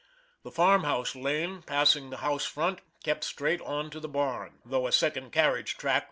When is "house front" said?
2.25-2.79